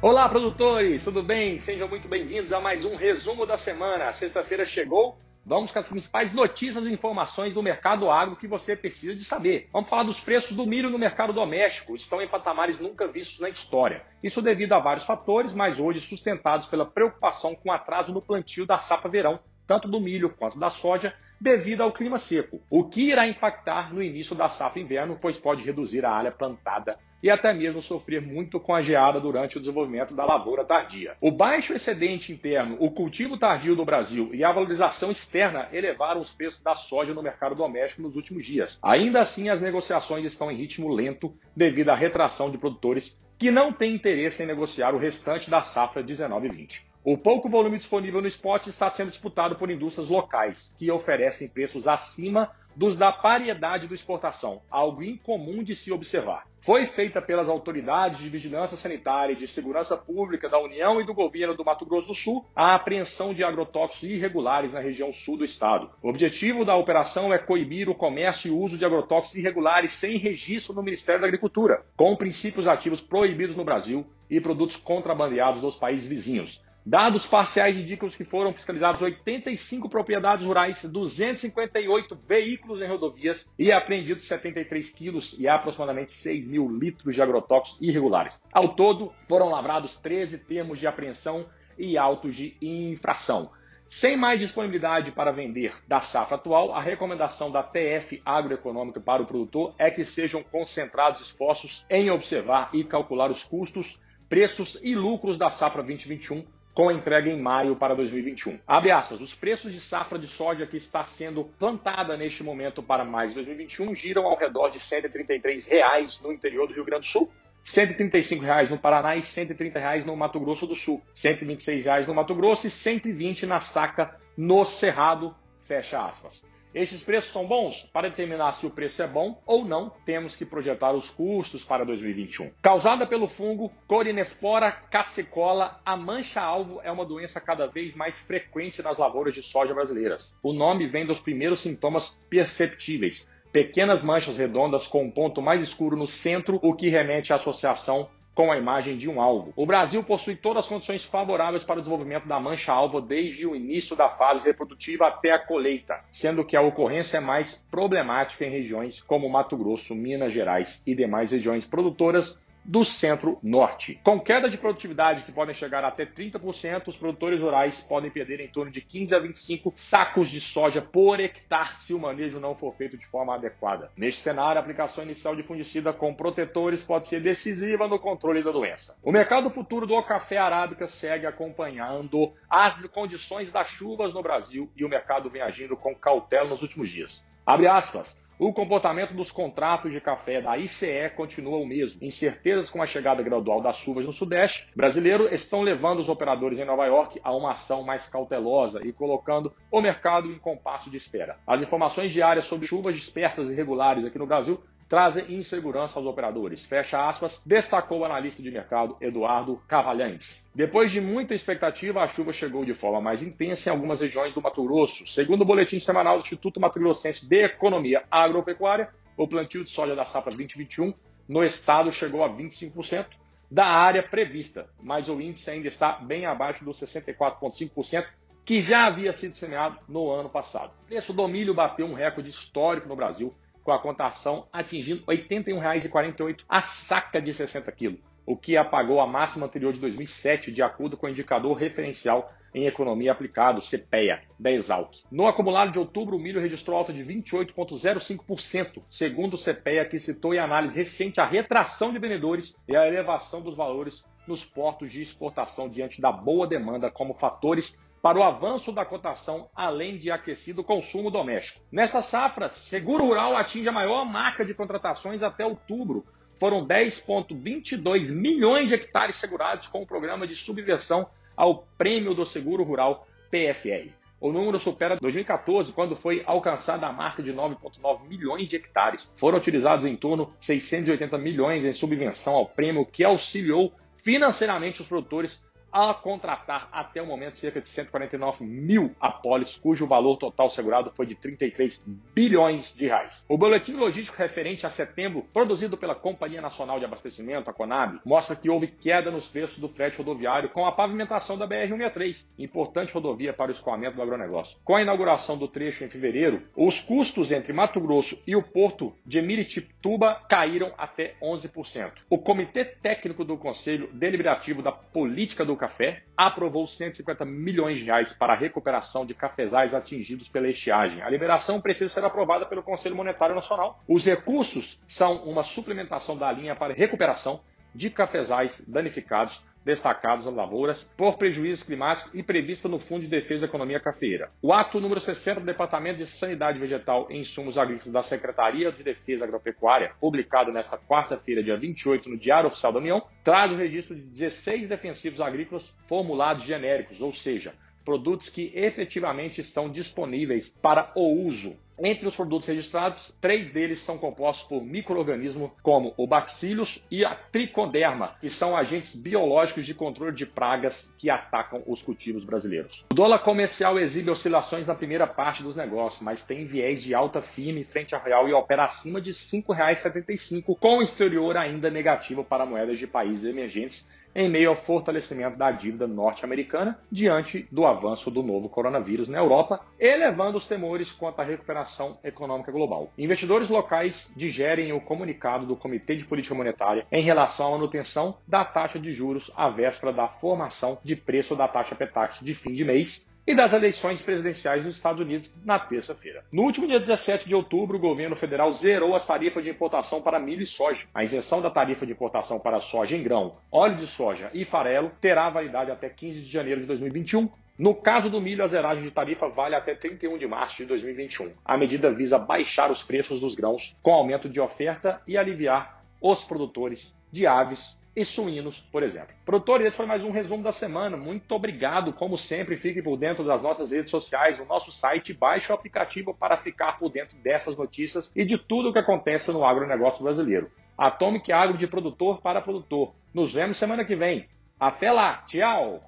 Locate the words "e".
6.86-6.92, 27.22-27.30, 34.32-34.42, 59.32-59.36, 61.00-61.06, 68.48-68.50, 74.28-74.42, 83.58-83.70, 85.38-85.46, 91.76-91.98, 102.72-102.82, 104.82-104.94, 119.16-119.22, 122.68-122.70, 160.86-160.94, 184.76-184.84, 198.86-198.92, 203.48-203.54, 252.66-252.76, 308.26-308.34, 332.14-332.22, 337.10-337.18, 356.90-357.04, 368.28-368.32, 393.28-393.34, 400.40-400.46, 404.32-404.46, 415.06-415.18, 417.98-418.04, 428.14-428.24